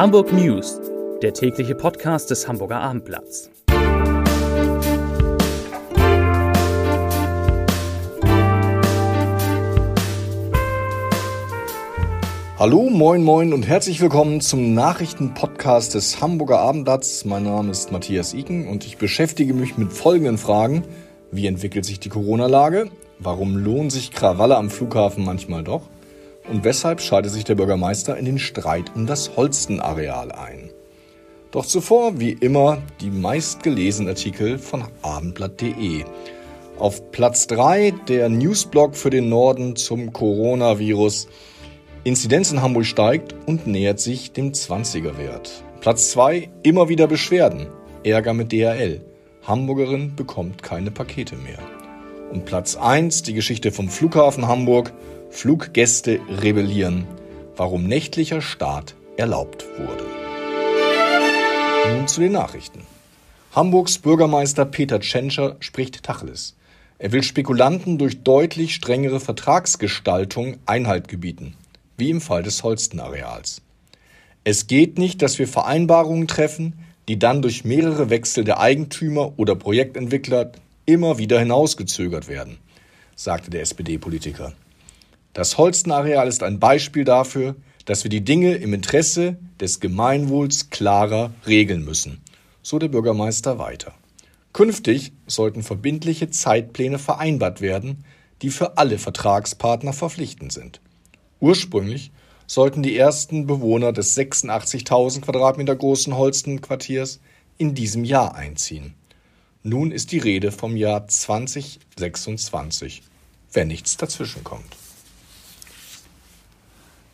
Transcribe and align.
Hamburg 0.00 0.32
News, 0.32 0.80
der 1.20 1.34
tägliche 1.34 1.74
Podcast 1.74 2.30
des 2.30 2.48
Hamburger 2.48 2.80
Abendblatts. 2.80 3.50
Hallo, 12.58 12.88
moin, 12.88 13.22
moin 13.22 13.52
und 13.52 13.68
herzlich 13.68 14.00
willkommen 14.00 14.40
zum 14.40 14.72
Nachrichtenpodcast 14.72 15.94
des 15.94 16.22
Hamburger 16.22 16.60
Abendblatts. 16.60 17.26
Mein 17.26 17.44
Name 17.44 17.70
ist 17.70 17.92
Matthias 17.92 18.32
Iken 18.32 18.68
und 18.68 18.86
ich 18.86 18.96
beschäftige 18.96 19.52
mich 19.52 19.76
mit 19.76 19.92
folgenden 19.92 20.38
Fragen. 20.38 20.84
Wie 21.30 21.46
entwickelt 21.46 21.84
sich 21.84 22.00
die 22.00 22.08
Corona-Lage? 22.08 22.90
Warum 23.18 23.54
lohnen 23.54 23.90
sich 23.90 24.12
Krawalle 24.12 24.56
am 24.56 24.70
Flughafen 24.70 25.26
manchmal 25.26 25.62
doch? 25.62 25.82
Und 26.50 26.64
weshalb 26.64 27.00
schaltet 27.00 27.30
sich 27.30 27.44
der 27.44 27.54
Bürgermeister 27.54 28.16
in 28.16 28.24
den 28.24 28.40
Streit 28.40 28.90
um 28.96 29.06
das 29.06 29.36
Holstenareal 29.36 30.32
ein? 30.32 30.70
Doch 31.52 31.64
zuvor, 31.64 32.18
wie 32.18 32.32
immer, 32.32 32.78
die 33.00 33.10
meistgelesenen 33.10 34.08
Artikel 34.08 34.58
von 34.58 34.84
abendblatt.de. 35.02 36.04
Auf 36.76 37.12
Platz 37.12 37.46
3 37.46 37.92
der 38.08 38.28
Newsblog 38.28 38.96
für 38.96 39.10
den 39.10 39.28
Norden 39.28 39.76
zum 39.76 40.12
Coronavirus. 40.12 41.28
Inzidenz 42.02 42.50
in 42.50 42.62
Hamburg 42.62 42.86
steigt 42.86 43.34
und 43.46 43.68
nähert 43.68 44.00
sich 44.00 44.32
dem 44.32 44.50
20er-Wert. 44.50 45.62
Platz 45.80 46.10
2 46.10 46.50
immer 46.64 46.88
wieder 46.88 47.06
Beschwerden. 47.06 47.68
Ärger 48.02 48.34
mit 48.34 48.50
DHL. 48.50 49.02
Hamburgerin 49.44 50.16
bekommt 50.16 50.64
keine 50.64 50.90
Pakete 50.90 51.36
mehr. 51.36 51.58
Und 52.32 52.44
Platz 52.44 52.76
1 52.76 53.22
die 53.22 53.34
Geschichte 53.34 53.70
vom 53.70 53.88
Flughafen 53.88 54.48
Hamburg. 54.48 54.92
Fluggäste 55.30 56.20
rebellieren. 56.28 57.06
Warum 57.56 57.84
nächtlicher 57.84 58.42
Start 58.42 58.96
erlaubt 59.16 59.64
wurde. 59.78 60.04
Nun 61.94 62.08
zu 62.08 62.20
den 62.20 62.32
Nachrichten. 62.32 62.82
Hamburgs 63.52 63.98
Bürgermeister 63.98 64.64
Peter 64.64 64.98
Tschentscher 64.98 65.56
spricht 65.60 66.02
Tacheles. 66.02 66.56
Er 66.98 67.12
will 67.12 67.22
Spekulanten 67.22 67.96
durch 67.96 68.22
deutlich 68.22 68.74
strengere 68.74 69.20
Vertragsgestaltung 69.20 70.56
Einhalt 70.66 71.06
gebieten, 71.06 71.54
wie 71.96 72.10
im 72.10 72.20
Fall 72.20 72.42
des 72.42 72.62
Holstenareals. 72.64 73.62
Es 74.42 74.66
geht 74.66 74.98
nicht, 74.98 75.22
dass 75.22 75.38
wir 75.38 75.46
Vereinbarungen 75.46 76.26
treffen, 76.26 76.74
die 77.08 77.18
dann 77.18 77.40
durch 77.40 77.64
mehrere 77.64 78.10
Wechsel 78.10 78.44
der 78.44 78.58
Eigentümer 78.58 79.38
oder 79.38 79.54
Projektentwickler 79.54 80.52
immer 80.86 81.18
wieder 81.18 81.38
hinausgezögert 81.38 82.28
werden, 82.28 82.58
sagte 83.14 83.50
der 83.50 83.62
SPD-Politiker. 83.62 84.54
Das 85.32 85.58
Holstenareal 85.58 86.26
ist 86.26 86.42
ein 86.42 86.58
Beispiel 86.58 87.04
dafür, 87.04 87.54
dass 87.84 88.04
wir 88.04 88.10
die 88.10 88.24
Dinge 88.24 88.54
im 88.54 88.74
Interesse 88.74 89.36
des 89.60 89.78
Gemeinwohls 89.78 90.70
klarer 90.70 91.32
regeln 91.46 91.84
müssen, 91.84 92.20
so 92.62 92.78
der 92.78 92.88
Bürgermeister 92.88 93.58
weiter. 93.58 93.94
Künftig 94.52 95.12
sollten 95.28 95.62
verbindliche 95.62 96.30
Zeitpläne 96.30 96.98
vereinbart 96.98 97.60
werden, 97.60 98.04
die 98.42 98.50
für 98.50 98.76
alle 98.76 98.98
Vertragspartner 98.98 99.92
verpflichtend 99.92 100.52
sind. 100.52 100.80
Ursprünglich 101.38 102.10
sollten 102.48 102.82
die 102.82 102.96
ersten 102.96 103.46
Bewohner 103.46 103.92
des 103.92 104.16
86.000 104.16 105.20
Quadratmeter 105.20 105.76
großen 105.76 106.16
Holstenquartiers 106.16 107.20
in 107.58 107.76
diesem 107.76 108.04
Jahr 108.04 108.34
einziehen. 108.34 108.94
Nun 109.62 109.92
ist 109.92 110.10
die 110.10 110.18
Rede 110.18 110.50
vom 110.50 110.76
Jahr 110.76 111.06
2026, 111.06 113.02
wenn 113.52 113.68
nichts 113.68 113.96
dazwischenkommt. 113.96 114.79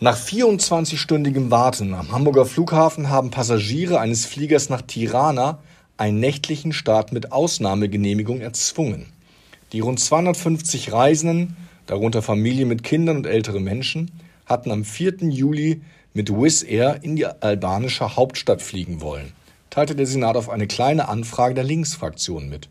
Nach 0.00 0.16
24-stündigem 0.16 1.50
Warten 1.50 1.94
am 1.94 2.12
Hamburger 2.12 2.46
Flughafen 2.46 3.10
haben 3.10 3.30
Passagiere 3.30 3.98
eines 4.00 4.26
Fliegers 4.26 4.68
nach 4.68 4.82
Tirana 4.82 5.58
einen 5.96 6.20
nächtlichen 6.20 6.72
Start 6.72 7.12
mit 7.12 7.32
Ausnahmegenehmigung 7.32 8.40
erzwungen. 8.40 9.06
Die 9.72 9.80
rund 9.80 9.98
250 9.98 10.92
Reisenden, 10.92 11.56
darunter 11.86 12.22
Familien 12.22 12.68
mit 12.68 12.82
Kindern 12.82 13.16
und 13.16 13.26
ältere 13.26 13.60
Menschen, 13.60 14.10
hatten 14.46 14.70
am 14.70 14.84
4. 14.84 15.16
Juli 15.30 15.82
mit 16.14 16.30
Wizz 16.30 16.62
Air 16.62 17.00
in 17.02 17.16
die 17.16 17.26
albanische 17.26 18.16
Hauptstadt 18.16 18.62
fliegen 18.62 19.00
wollen 19.00 19.32
teilte 19.70 19.94
der 19.94 20.06
Senat 20.06 20.36
auf 20.36 20.48
eine 20.48 20.66
kleine 20.66 21.08
Anfrage 21.08 21.54
der 21.54 21.64
Linksfraktion 21.64 22.48
mit. 22.48 22.68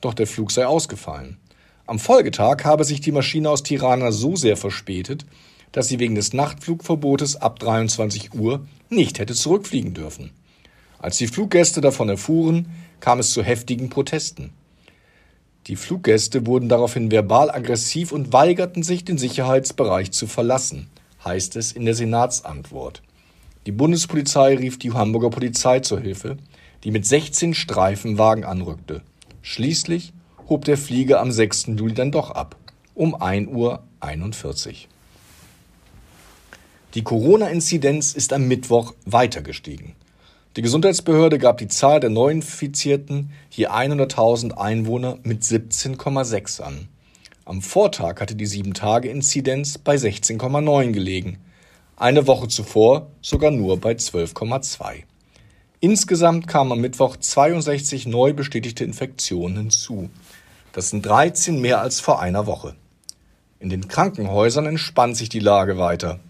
Doch 0.00 0.14
der 0.14 0.26
Flug 0.26 0.52
sei 0.52 0.66
ausgefallen. 0.66 1.38
Am 1.86 1.98
Folgetag 1.98 2.64
habe 2.64 2.84
sich 2.84 3.00
die 3.00 3.12
Maschine 3.12 3.50
aus 3.50 3.62
Tirana 3.62 4.12
so 4.12 4.36
sehr 4.36 4.56
verspätet, 4.56 5.24
dass 5.72 5.88
sie 5.88 5.98
wegen 5.98 6.14
des 6.14 6.32
Nachtflugverbotes 6.32 7.36
ab 7.36 7.58
23 7.58 8.34
Uhr 8.34 8.66
nicht 8.88 9.18
hätte 9.18 9.34
zurückfliegen 9.34 9.94
dürfen. 9.94 10.30
Als 10.98 11.18
die 11.18 11.26
Fluggäste 11.26 11.80
davon 11.80 12.08
erfuhren, 12.08 12.68
kam 13.00 13.20
es 13.20 13.32
zu 13.32 13.42
heftigen 13.42 13.88
Protesten. 13.88 14.52
Die 15.66 15.76
Fluggäste 15.76 16.46
wurden 16.46 16.68
daraufhin 16.68 17.10
verbal 17.10 17.50
aggressiv 17.50 18.10
und 18.12 18.32
weigerten 18.32 18.82
sich, 18.82 19.04
den 19.04 19.18
Sicherheitsbereich 19.18 20.12
zu 20.12 20.26
verlassen, 20.26 20.88
heißt 21.24 21.56
es 21.56 21.72
in 21.72 21.84
der 21.84 21.94
Senatsantwort. 21.94 23.02
Die 23.66 23.72
Bundespolizei 23.72 24.56
rief 24.56 24.78
die 24.78 24.92
Hamburger 24.92 25.30
Polizei 25.30 25.80
zur 25.80 26.00
Hilfe, 26.00 26.38
die 26.84 26.90
mit 26.90 27.04
16 27.04 27.52
Streifenwagen 27.52 28.44
anrückte. 28.44 29.02
Schließlich 29.42 30.14
hob 30.48 30.64
der 30.64 30.78
Flieger 30.78 31.20
am 31.20 31.30
6. 31.30 31.66
Juli 31.76 31.92
dann 31.92 32.10
doch 32.10 32.30
ab, 32.30 32.56
um 32.94 33.14
1.41 33.14 33.48
Uhr. 33.48 33.82
Die 36.94 37.04
Corona-Inzidenz 37.04 38.14
ist 38.14 38.32
am 38.32 38.48
Mittwoch 38.48 38.94
weiter 39.04 39.42
gestiegen. 39.42 39.94
Die 40.56 40.62
Gesundheitsbehörde 40.62 41.38
gab 41.38 41.58
die 41.58 41.68
Zahl 41.68 42.00
der 42.00 42.10
Neuinfizierten 42.10 43.30
je 43.50 43.68
100.000 43.68 44.52
Einwohner 44.52 45.18
mit 45.22 45.42
17,6 45.42 46.62
an. 46.62 46.88
Am 47.44 47.62
Vortag 47.62 48.20
hatte 48.20 48.34
die 48.34 48.46
7-Tage-Inzidenz 48.46 49.78
bei 49.78 49.96
16,9 49.96 50.92
gelegen 50.92 51.38
eine 52.00 52.28
Woche 52.28 52.46
zuvor 52.46 53.10
sogar 53.20 53.50
nur 53.50 53.80
bei 53.80 53.92
12,2. 53.92 55.02
Insgesamt 55.80 56.46
kamen 56.46 56.70
am 56.70 56.80
Mittwoch 56.80 57.16
62 57.16 58.06
neu 58.06 58.32
bestätigte 58.32 58.84
Infektionen 58.84 59.56
hinzu. 59.56 60.08
Das 60.70 60.90
sind 60.90 61.04
13 61.04 61.60
mehr 61.60 61.80
als 61.80 61.98
vor 61.98 62.20
einer 62.20 62.46
Woche. 62.46 62.76
In 63.58 63.68
den 63.68 63.88
Krankenhäusern 63.88 64.66
entspannt 64.66 65.16
sich 65.16 65.28
die 65.28 65.40
Lage 65.40 65.76
weiter. 65.76 66.20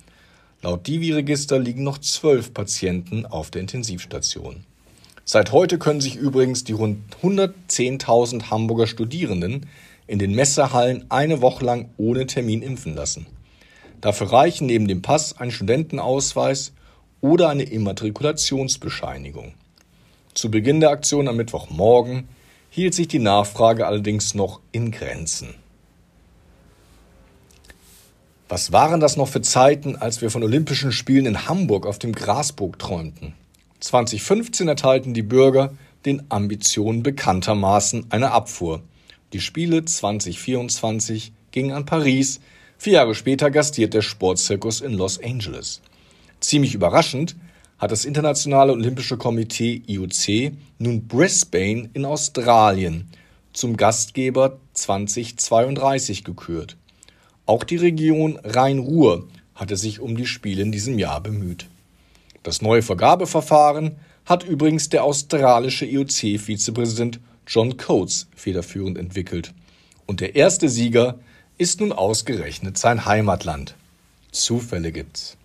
Laut 0.61 0.89
Divi-Register 0.89 1.61
liegen 1.61 1.85
noch 1.85 1.99
zwölf 1.99 2.53
Patienten 2.53 3.27
auf 3.27 3.53
der 3.53 3.61
Intensivstation. 3.61 4.65
Seit 5.25 5.53
heute 5.53 5.79
können 5.79 6.01
sich 6.01 6.17
übrigens 6.17 6.65
die 6.65 6.73
rund 6.73 6.99
110.000 7.23 8.51
Hamburger 8.51 8.89
Studierenden 8.89 9.67
in 10.09 10.19
den 10.19 10.35
Messehallen 10.35 11.05
eine 11.11 11.43
Woche 11.43 11.65
lang 11.65 11.91
ohne 11.97 12.27
Termin 12.27 12.63
impfen 12.63 12.97
lassen. 12.97 13.27
Dafür 14.01 14.33
reichen 14.33 14.67
neben 14.67 14.89
dem 14.89 15.01
Pass 15.01 15.39
ein 15.39 15.53
Studentenausweis 15.53 16.73
oder 17.21 17.51
eine 17.51 17.65
Immatrikulationsbescheinigung. 17.65 19.55
Zu 20.35 20.51
Beginn 20.51 20.81
der 20.81 20.91
Aktion 20.91 21.29
am 21.29 21.37
Mittwochmorgen 21.37 22.27
hielt 22.71 22.95
sich 22.95 23.07
die 23.07 23.21
Nachfrage 23.21 23.87
allerdings 23.87 24.35
noch 24.35 24.61
in 24.73 24.91
Grenzen. 24.91 25.55
Was 28.49 28.73
waren 28.73 29.01
das 29.01 29.17
noch 29.17 29.29
für 29.29 29.43
Zeiten, 29.43 29.97
als 29.97 30.23
wir 30.23 30.31
von 30.31 30.43
Olympischen 30.43 30.93
Spielen 30.93 31.27
in 31.27 31.49
Hamburg 31.49 31.87
auf 31.87 31.99
dem 31.99 32.13
Grasburg 32.13 32.79
träumten? 32.79 33.35
2015 33.81 34.69
erteilten 34.69 35.15
die 35.15 35.23
Bürger 35.23 35.75
den 36.07 36.25
Ambitionen 36.31 37.03
bekanntermaßen 37.03 38.07
eine 38.11 38.33
Abfuhr. 38.33 38.83
Die 39.33 39.41
Spiele 39.41 39.85
2024 39.85 41.33
gingen 41.51 41.73
an 41.73 41.85
Paris, 41.85 42.41
Vier 42.81 42.93
Jahre 42.93 43.17
später 43.17 43.51
gastiert 43.51 43.93
der 43.93 44.03
Sportzirkus 44.03 44.81
in 44.81 44.93
Los 44.93 45.21
Angeles. 45.21 45.81
Ziemlich 46.39 46.75
überraschend 46.77 47.35
hat 47.77 47.91
das 47.91 48.05
Internationale 48.05 48.73
Olympische 48.73 49.17
Komitee 49.17 49.83
IOC 49.89 50.53
nun 50.79 51.09
Brisbane 51.09 51.91
in 51.93 52.05
Australien 52.05 53.11
zum 53.53 53.77
Gastgeber 53.77 54.59
2032 54.75 56.23
gekürt. 56.23 56.77
Auch 57.49 57.65
die 57.65 57.77
Region 57.77 58.39
Rhein-Ruhr 58.45 59.27
hatte 59.55 59.79
sich 59.79 60.01
um 60.01 60.19
die 60.19 60.27
Spiele 60.27 60.61
in 60.61 60.71
diesem 60.71 60.99
Jahr 60.99 61.23
bemüht. 61.23 61.67
Das 62.43 62.61
neue 62.61 62.83
Vergabeverfahren 62.83 63.97
hat 64.27 64.45
übrigens 64.45 64.91
der 64.91 65.03
australische 65.03 65.87
IOC-Vizepräsident 65.87 67.21
John 67.47 67.79
Coates 67.79 68.27
federführend 68.37 68.99
entwickelt. 68.99 69.55
Und 70.05 70.21
der 70.21 70.37
erste 70.37 70.69
Sieger 70.69 71.21
ist 71.57 71.81
nun 71.81 71.93
ausgerechnet 71.93 72.77
sein 72.77 73.07
Heimatland. 73.07 73.77
Zufälle 74.31 74.93
gibt's. 74.93 75.39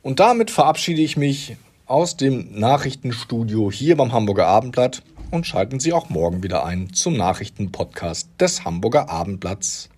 Und 0.00 0.18
damit 0.18 0.50
verabschiede 0.50 1.02
ich 1.02 1.18
mich 1.18 1.56
aus 1.84 2.16
dem 2.16 2.58
Nachrichtenstudio 2.58 3.70
hier 3.70 3.98
beim 3.98 4.14
Hamburger 4.14 4.46
Abendblatt 4.46 5.02
und 5.30 5.46
schalten 5.46 5.78
Sie 5.78 5.92
auch 5.92 6.08
morgen 6.08 6.42
wieder 6.42 6.64
ein 6.64 6.94
zum 6.94 7.18
Nachrichtenpodcast 7.18 8.30
des 8.40 8.64
Hamburger 8.64 9.10
Abendblatts. 9.10 9.90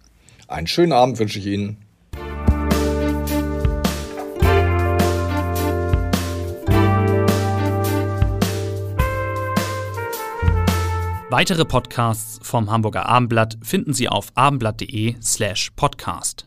Einen 0.52 0.66
schönen 0.66 0.92
Abend 0.92 1.18
wünsche 1.18 1.38
ich 1.38 1.46
Ihnen. 1.46 1.78
Weitere 11.30 11.64
Podcasts 11.64 12.38
vom 12.42 12.70
Hamburger 12.70 13.06
Abendblatt 13.06 13.56
finden 13.62 13.94
Sie 13.94 14.10
auf 14.10 14.28
abendblatt.de 14.34 15.14
slash 15.22 15.70
podcast. 15.74 16.46